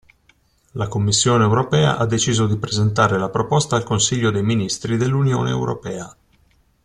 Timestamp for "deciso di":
2.07-2.55